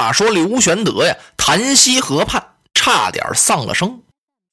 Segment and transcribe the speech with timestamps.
[0.00, 4.00] 话说刘玄德呀，潭溪河畔差点丧了生。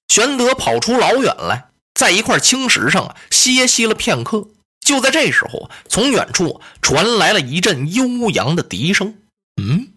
[0.10, 4.50] 玄德跑出老远来，在一块青石上啊歇息了片刻。
[4.82, 9.16] 就在这时候，从远处传来了一阵悠扬的笛声。
[9.62, 9.94] 嗯，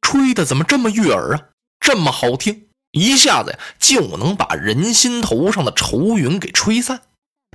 [0.00, 1.42] 吹的怎么这么悦耳啊？
[1.78, 7.02] 这么好听，一下子呀就能把人心头上的愁云给吹散。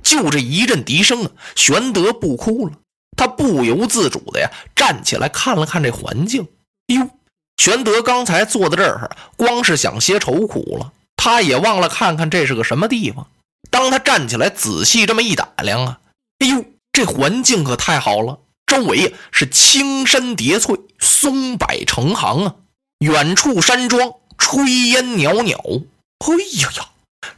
[0.04, 2.74] 就这一阵笛声啊，玄德不哭了，
[3.16, 6.46] 他不由自主的呀站起来看了看这环境。
[6.86, 7.10] 哟，
[7.56, 13.28] 玄德刚才坐在这儿，光是想些愁苦了，他也忘了看看这是个什么地方。
[13.70, 16.00] 当他站起来仔细这么一打量啊，
[16.40, 22.54] 哎呦，这环境可太好了，周围是青山叠翠，松柏成行啊，
[22.98, 25.84] 远处山庄炊烟袅袅。
[26.18, 26.86] 哎呀呀，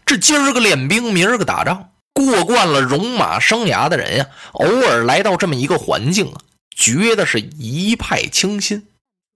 [0.06, 1.90] 这今儿个练兵，明儿个打仗。
[2.14, 6.40] 过惯了戎马生涯的人呀，偶尔来到这么一个环境啊，
[6.74, 8.86] 觉得是一派清新。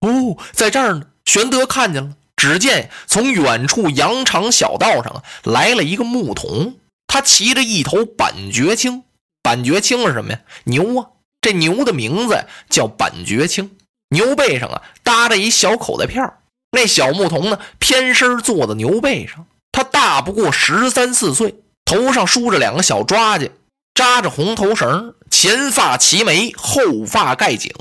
[0.01, 9.03] 哦，在这儿呢，玄德看见了，只见从远处羊肠小道上来了一个牧童，他骑着一头板绝青。
[9.43, 10.41] 板绝青是什么呀？
[10.65, 11.07] 牛啊！
[11.41, 13.71] 这牛的名字叫板绝青。
[14.11, 16.33] 牛背上啊搭着一小口袋片
[16.73, 21.57] 那小牧童呢，偏身坐在牛背上，他大不过十三四岁。
[21.85, 23.51] 头上梳着两个小抓髻，
[23.95, 27.73] 扎着红头绳，前发齐眉，后发盖颈。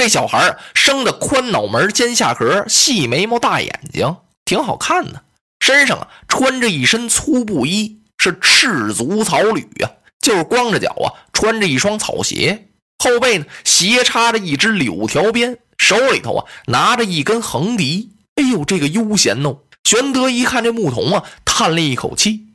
[0.00, 5.22] 这小孩生的宽脑门、尖下颌、细眉毛、大眼睛，挺好看的。
[5.62, 12.68] 身上啊穿着一身粗布衣，是赤足草履啊，就是光着脚啊，穿着一双草鞋。
[13.04, 18.12] 后背呢斜插着一只柳条鞭，手里头啊拿着一根横笛。
[18.36, 19.58] 哎呦，这个悠闲哦！
[19.84, 22.46] 玄德一看这牧童啊，叹了一口气。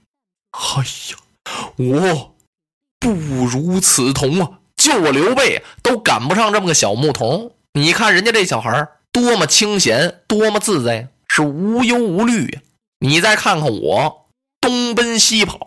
[0.50, 2.36] 哎呀，我
[3.00, 4.50] 不如此童啊！
[4.86, 7.54] 就我刘备都赶不上这么个小牧童。
[7.74, 12.62] 你看人家这小孩多么清闲，多么自在，是无忧无虑呀！
[13.00, 14.28] 你再看看我，
[14.62, 15.58] 东奔西跑，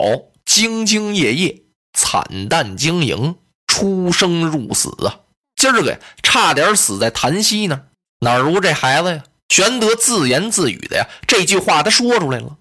[0.47, 1.62] 兢兢业业，
[1.93, 3.34] 惨淡经营，
[3.67, 5.19] 出生入死啊！
[5.56, 7.87] 今儿个差点死在檀溪呢，
[8.21, 9.25] 哪如这孩子呀？
[9.49, 12.56] 玄德自言自语的呀，这句话他说出来了，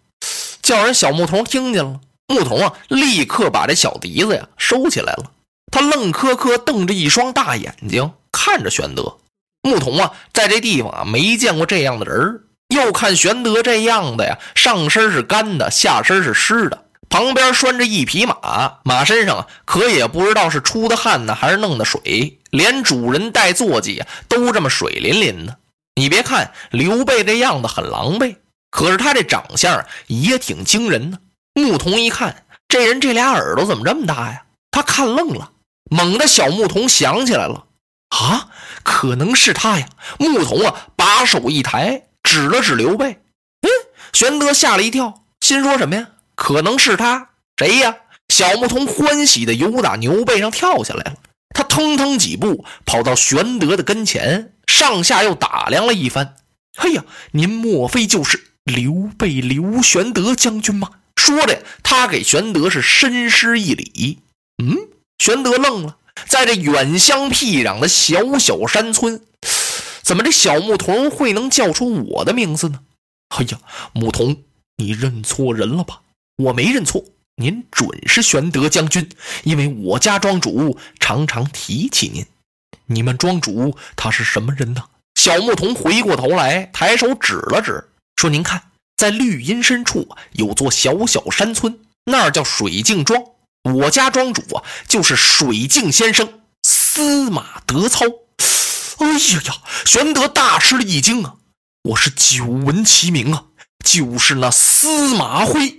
[0.63, 1.99] 叫人小牧童听见了。
[2.27, 5.33] 牧童啊，立刻把这小笛子呀收起来了。
[5.77, 9.17] 他愣磕磕瞪着一双大眼睛看着玄德。
[9.61, 25.59] 牧童啊，在这地方啊没见过这样的人又看玄德这样的呀，上身是干的，下身是湿的，旁边拴着一匹马，马身上啊可也不知道是出的汗呢，还是弄的水，连主人带坐骑啊都这么水淋淋的。
[25.93, 28.37] 你别看刘备这样子很狼狈，
[28.71, 31.19] 可是他这长相也挺惊人呢。
[31.53, 34.41] 牧童一看，这人这俩耳朵怎么这么大呀？
[34.71, 35.51] 他看愣了，
[35.89, 37.65] 猛地小牧童想起来了，
[38.09, 38.49] 啊，
[38.83, 39.87] 可能是他呀！
[40.19, 43.19] 牧童啊，把手一抬，指了指刘备。
[43.61, 43.69] 嗯，
[44.13, 46.09] 玄德吓了一跳，心说什么呀？
[46.35, 47.29] 可能是他？
[47.57, 47.95] 谁呀？
[48.29, 51.15] 小牧童欢喜的由打牛背上跳下来了，
[51.55, 56.35] 他腾腾几步跑到玄德的跟前，上下又打量了一番。
[56.75, 60.89] 哎呀，您莫非就是刘备刘玄德将军吗？
[61.15, 64.19] 说着，他给玄德是深施一礼。
[64.61, 64.75] 嗯，
[65.17, 65.97] 玄德愣了，
[66.27, 69.21] 在这远乡僻壤的小小山村，
[70.01, 72.79] 怎么这小牧童会能叫出我的名字呢？
[73.29, 73.59] 哎呀，
[73.93, 74.43] 牧童，
[74.77, 76.01] 你认错人了吧？
[76.37, 77.03] 我没认错，
[77.35, 79.09] 您准是玄德将军，
[79.43, 82.25] 因为我家庄主常常提起您。
[82.85, 84.83] 你们庄主他是什么人呢？
[85.15, 87.83] 小牧童回过头来，抬手指了指，
[88.15, 88.61] 说：“您看。”
[88.95, 93.21] 在绿荫深处有座小小山村，那儿叫水镜庄。
[93.73, 98.05] 我家庄主啊，就是水镜先生司马德操。
[98.99, 99.53] 哎呀呀！
[99.85, 101.35] 玄德大吃了一惊啊！
[101.83, 103.45] 我是久闻其名啊，
[103.83, 105.77] 就是那司马徽。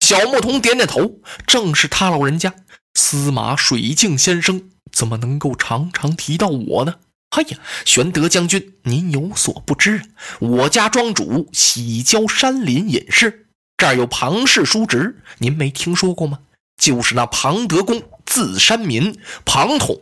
[0.00, 2.54] 小牧童点点头，正是他老人家
[2.94, 6.96] 司马水镜先生，怎么能够常常提到我呢？
[7.30, 10.02] 哎呀，玄德将军，您有所不知，
[10.40, 13.46] 我家庄主喜交山林隐士，
[13.78, 16.40] 这儿有庞氏叔侄，您没听说过吗？
[16.82, 19.96] 就是那庞德公，字山民，庞统，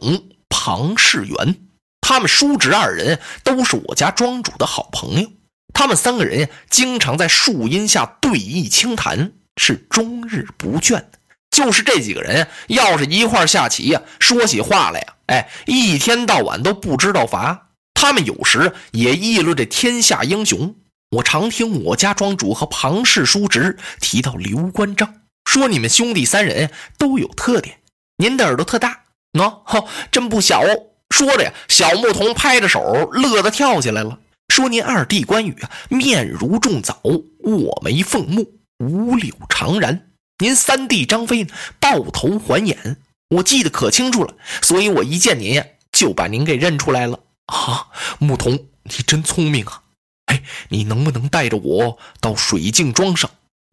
[0.48, 1.56] 庞士元，
[2.00, 5.30] 他们叔侄二人都是我家庄主的好朋友，
[5.74, 11.04] 他们三个人呀，经常在树荫下对弈轻谈，是终日不倦。
[11.50, 17.72] 就是这几个人，要是一块下棋呀，说起话来呀，哎，一天到晚都不知道乏。
[17.92, 20.76] 他们有时也议论这天下英雄。
[21.10, 25.19] 我常听我家庄主和庞氏叔侄提到刘关张，
[25.50, 27.80] 说你们兄弟三人都有特点。
[28.18, 29.02] 您的耳朵特大，
[29.32, 30.62] 喏，真不小。
[31.08, 32.80] 说着呀，小牧童拍着手，
[33.10, 34.20] 乐得跳起来了。
[34.54, 40.02] 说您二弟关羽啊，面如重枣，卧眉凤目，五柳长髯。
[40.38, 42.98] 您三弟张飞呢，抱头环眼，
[43.30, 47.88] 我记得可清楚了，所以我一见您呀，就把您给认出来了啊。
[48.20, 48.52] 牧童，
[48.84, 49.82] 你真聪明啊！
[50.26, 53.28] 哎，你能不能带着我到水镜庄上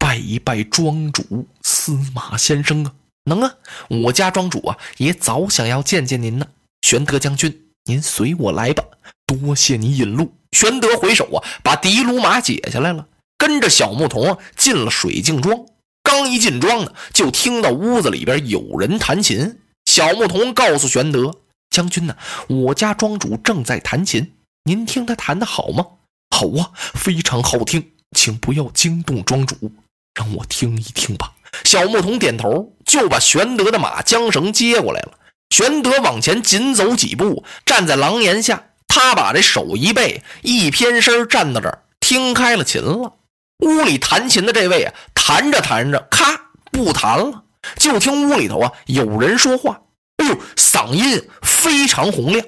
[0.08, 2.94] 拜一拜庄主司马先生啊？
[3.24, 3.56] 能啊，
[3.88, 6.46] 我家庄主啊，也早想要见见您呢。
[6.80, 8.82] 玄德将军，您随我来吧。
[9.26, 10.32] 多谢你引路。
[10.52, 13.06] 玄德回首啊，把的卢马解下来了，
[13.36, 15.66] 跟着小牧童啊进了水镜庄。
[16.02, 19.58] 刚一进庄呢，就听到屋子里边有人弹琴。
[19.84, 21.34] 小牧童告诉玄德
[21.68, 22.16] 将军呢，
[22.48, 24.32] 我家庄主正在弹琴，
[24.64, 25.84] 您听他弹的好吗？
[26.34, 29.70] 好啊，非常好听，请不要惊动庄主，
[30.18, 31.32] 让我听一听吧。
[31.62, 35.12] 小牧童点头，就把玄德的马缰绳接过来了。
[35.50, 38.64] 玄德往前紧走几步，站在廊檐下。
[38.88, 43.14] 他把这手一背，一偏身站到这儿，听开了琴了。
[43.60, 47.44] 屋里弹琴的这位啊，弹着弹着，咔，不弹了。
[47.76, 49.82] 就听屋里头啊，有人说话。
[50.16, 52.44] 哎呦，嗓音非常洪亮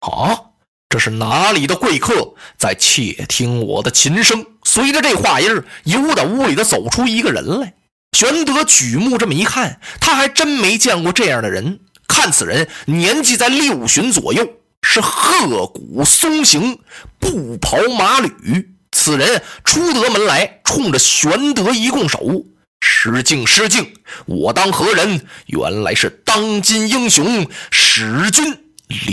[0.00, 0.40] 啊！
[0.88, 4.46] 这是哪里的贵客在窃听我的琴声？
[4.62, 7.74] 随着这话音由打屋里的走出一个人来。
[8.16, 11.80] 玄德举目这么一看，他还真没见过这样的人。
[12.06, 14.48] 看此人年纪在六旬左右，
[14.82, 16.78] 是鹤骨松形，
[17.18, 18.70] 布袍马履。
[18.92, 22.44] 此人出得门来，冲着玄德一拱手
[22.80, 23.92] ：“失敬失敬，
[24.26, 25.26] 我当何人？
[25.46, 28.56] 原来是当今英雄使君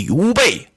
[0.06, 0.68] 刘备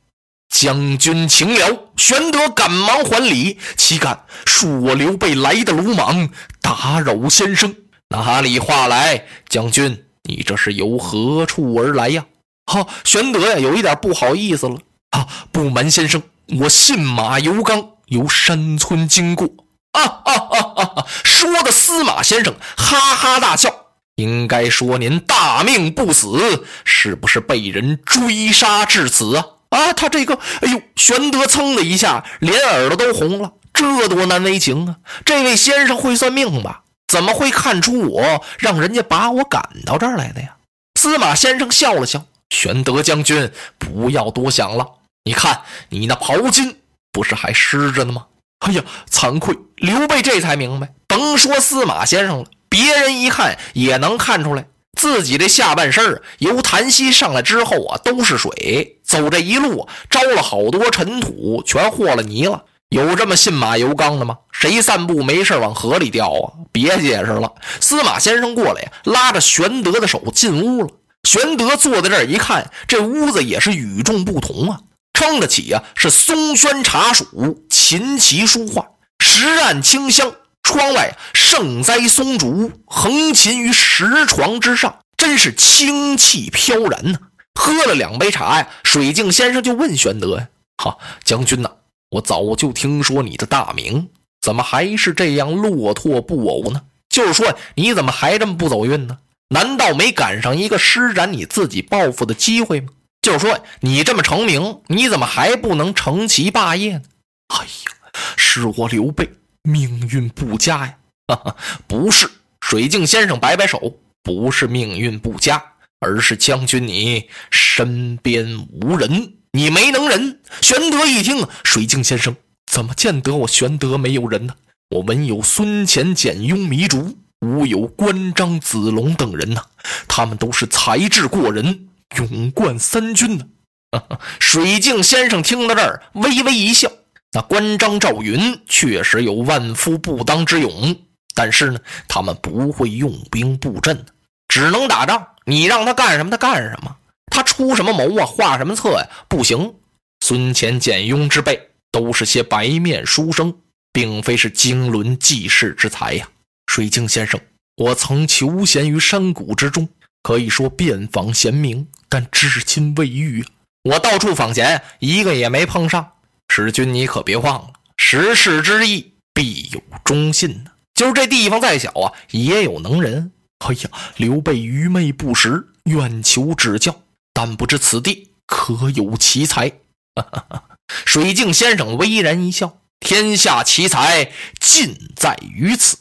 [0.58, 4.26] 将军，请了。”玄德赶忙还礼：“岂敢！
[4.46, 6.30] 恕我刘备来的鲁莽，
[6.62, 7.76] 打扰先生。
[8.10, 12.26] 哪里话来，将军。”你这是由何处而来呀？
[12.66, 14.78] 哈，玄德呀，有一点不好意思了。
[15.12, 16.24] 啊，不瞒先生，
[16.62, 19.48] 我信马由缰，由山村经过。
[19.92, 21.06] 啊啊啊啊啊！
[21.24, 23.70] 说的司马先生哈哈大笑。
[24.16, 29.46] 应该说您大命不死，是不是被人追杀至此啊？
[29.76, 33.52] 啊，他这个，哎呦，玄德噌的一下，连耳朵都红了。
[33.74, 34.96] 这多难为情啊！
[35.26, 36.84] 这位先生会算命吧？
[37.08, 40.56] 怎么会看出我让人家把我赶到这儿来的呀？
[40.98, 44.88] 司马先生笑了笑：“玄德将军，不要多想了。
[45.26, 46.78] 你看你那袍襟
[47.12, 48.28] 不是还湿着呢吗？”
[48.66, 48.82] 哎呀，
[49.12, 49.58] 惭愧！
[49.76, 62.64] 刘备这才明白，甭说司马先生了，别人一看也能看出来，自己这下半身由檀溪上来之后啊，都是水，走这一路招了好多尘土，全和了泥了。
[62.90, 64.38] 有这么信马由缰的吗？
[64.52, 66.54] 谁散步没事往河里掉啊？
[66.72, 67.52] 别解释了。
[67.82, 70.90] 司马先生过来呀，拉着玄德的手进屋了。
[71.24, 74.80] 玄德坐在这儿一看，这屋子也是与众不同啊，
[75.14, 78.86] 撑得起呀，是松轩茶蜀，琴棋书画，
[79.20, 80.32] 石案清香。
[80.66, 87.20] 窗外盛栽松竹，横琴于石床之上，真是清气飘然呢。
[87.54, 90.50] 喝了两杯茶呀，水镜先生就问玄德呀
[90.84, 91.70] ：“哈，将军呐。”
[92.10, 94.10] 我早就听说你的大名，
[94.42, 96.82] 怎么还是这样落拓不偶呢？
[97.10, 99.20] 就是说，你怎么还这么不走运呢？
[99.50, 102.90] 难道没赶上一个施展你自己抱负的机会吗？
[103.22, 107.04] 就是说，你这么成名，你怎么还不能成其霸业呢？
[107.50, 109.30] 哎呀，是我刘备
[109.66, 110.98] 命运不佳呀！
[111.28, 111.56] 哈哈，
[111.88, 112.30] 不是，
[112.62, 115.62] 水镜先生摆摆手，不是命运不佳，
[116.00, 119.34] 而是将军你身边无人。
[119.52, 120.42] 你没能人。
[120.62, 122.36] 玄德一听，水镜先生
[122.72, 124.54] 怎么见得我玄德没有人呢？
[124.92, 129.62] 我闻有孙乾、简雍、糜竺，武有关张、子龙等人呢，
[130.08, 133.46] 他们都是才智过人，勇冠三军呢。
[134.40, 136.92] 水镜先生听到这儿，微微一笑。
[137.36, 140.96] 那关张、赵云确实有万夫不当之勇，
[141.34, 144.06] 但是呢，他们不会用兵布阵，
[144.48, 145.28] 只能打仗。
[145.44, 146.96] 你让他干什么，他干什么。
[147.30, 148.26] 他出什么谋啊？
[148.26, 149.06] 画什么策呀？
[149.28, 149.74] 不行。
[150.22, 153.54] 孙乾、简雍之辈都是些白面书生，
[153.92, 156.30] 并非是经纶济世之才呀。
[156.68, 157.38] 水镜先生，
[157.76, 159.90] 我曾求贤于山谷之中，
[160.24, 163.46] 可以说遍访贤明，但至今未遇。
[163.84, 166.14] 我到处访贤，一个也没碰上。
[166.50, 170.72] 使君你可别忘了，时势之意必有忠信呢。
[170.94, 173.32] 就是这地方再小啊，也有能人。
[173.60, 177.02] 哎呀，刘备愚昧不识，愿求指教。
[177.34, 179.74] 但不知此地可有奇才？
[181.06, 185.98] 水镜先生微然一笑：“天下奇才尽在于此，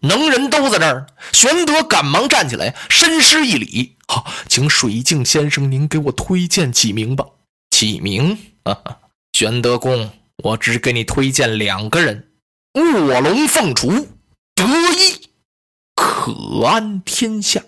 [0.00, 7.26] 能人都在这儿。”玄德赶忙站起来，深施一礼：“好，请水镜先生您给我推荐几名吧。”
[7.68, 8.38] 几名？
[9.38, 10.10] 玄德公，
[10.42, 12.28] 我只给你推荐两个人：
[12.74, 14.08] 卧龙凤雏，
[14.56, 15.28] 得一
[15.94, 17.62] 可安天下。